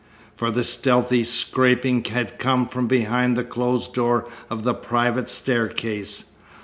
[0.35, 6.23] For the stealthy scraping had come from behind the closed door of the private staircase.